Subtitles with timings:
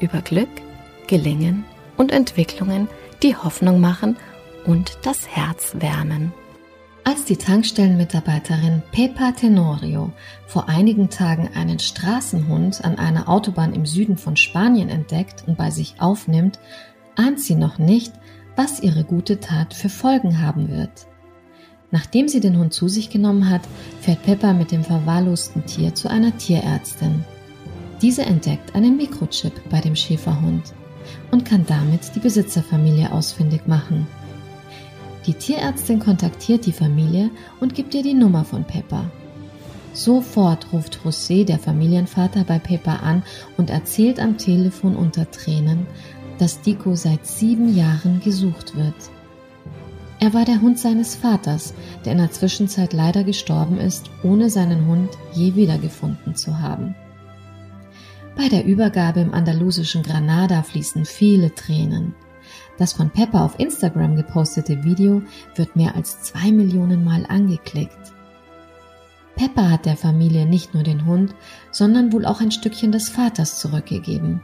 [0.00, 0.48] über Glück,
[1.06, 1.64] Gelingen
[1.96, 2.88] und Entwicklungen,
[3.22, 4.16] die Hoffnung machen
[4.66, 6.32] und das Herz wärmen.
[7.04, 10.12] Als die Tankstellenmitarbeiterin Pepa Tenorio
[10.46, 15.70] vor einigen Tagen einen Straßenhund an einer Autobahn im Süden von Spanien entdeckt und bei
[15.70, 16.58] sich aufnimmt,
[17.16, 18.12] ahnt sie noch nicht,
[18.56, 21.06] was ihre gute Tat für Folgen haben wird.
[21.90, 23.62] Nachdem sie den Hund zu sich genommen hat,
[24.02, 27.24] fährt Peppa mit dem verwahrlosten Tier zu einer Tierärztin.
[28.00, 30.72] Diese entdeckt einen Mikrochip bei dem Schäferhund
[31.30, 34.06] und kann damit die Besitzerfamilie ausfindig machen.
[35.26, 39.10] Die Tierärztin kontaktiert die Familie und gibt ihr die Nummer von Pepper.
[39.92, 43.24] Sofort ruft José, der Familienvater, bei Pepper an
[43.56, 45.86] und erzählt am Telefon unter Tränen,
[46.38, 48.94] dass Dico seit sieben Jahren gesucht wird.
[50.20, 54.86] Er war der Hund seines Vaters, der in der Zwischenzeit leider gestorben ist, ohne seinen
[54.86, 56.94] Hund je wiedergefunden zu haben.
[58.38, 62.14] Bei der Übergabe im andalusischen Granada fließen viele Tränen.
[62.78, 65.22] Das von Pepper auf Instagram gepostete Video
[65.56, 67.98] wird mehr als zwei Millionen Mal angeklickt.
[69.34, 71.34] Pepper hat der Familie nicht nur den Hund,
[71.72, 74.40] sondern wohl auch ein Stückchen des Vaters zurückgegeben.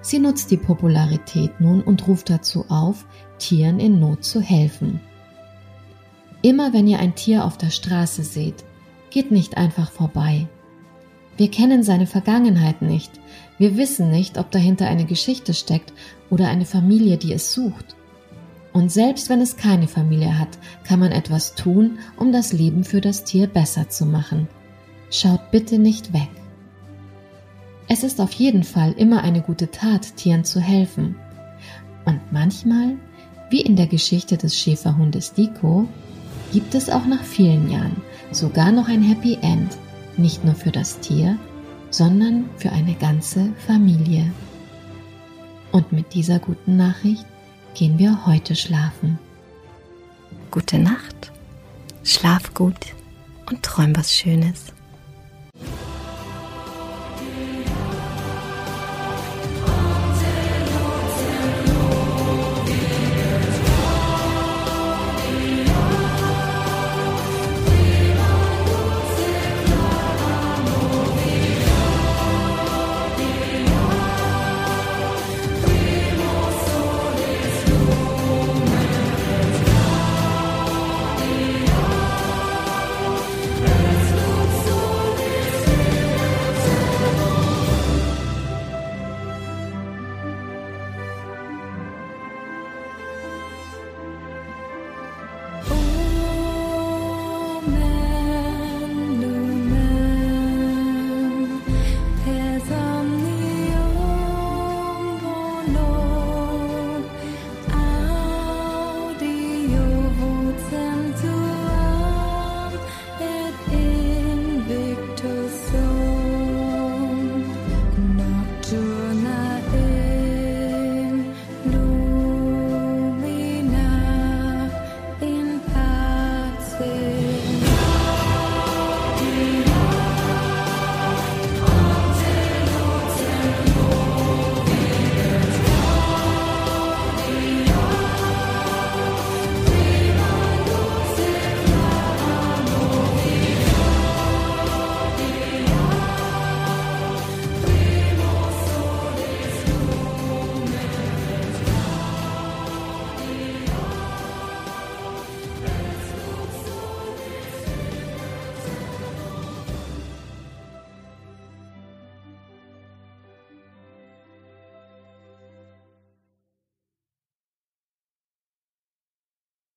[0.00, 3.04] Sie nutzt die Popularität nun und ruft dazu auf,
[3.36, 4.98] Tieren in Not zu helfen.
[6.40, 8.64] Immer wenn ihr ein Tier auf der Straße seht,
[9.10, 10.48] geht nicht einfach vorbei.
[11.36, 13.10] Wir kennen seine Vergangenheit nicht.
[13.58, 15.92] Wir wissen nicht, ob dahinter eine Geschichte steckt
[16.30, 17.96] oder eine Familie, die es sucht.
[18.72, 23.00] Und selbst wenn es keine Familie hat, kann man etwas tun, um das Leben für
[23.00, 24.48] das Tier besser zu machen.
[25.10, 26.30] Schaut bitte nicht weg.
[27.86, 31.16] Es ist auf jeden Fall immer eine gute Tat, Tieren zu helfen.
[32.04, 32.96] Und manchmal,
[33.50, 35.86] wie in der Geschichte des Schäferhundes Dico,
[36.52, 37.96] gibt es auch nach vielen Jahren
[38.32, 39.76] sogar noch ein Happy End
[40.18, 41.38] nicht nur für das Tier,
[41.90, 44.32] sondern für eine ganze Familie.
[45.72, 47.26] Und mit dieser guten Nachricht
[47.74, 49.18] gehen wir heute schlafen.
[50.50, 51.32] Gute Nacht,
[52.04, 52.94] schlaf gut
[53.50, 54.72] und träum was Schönes.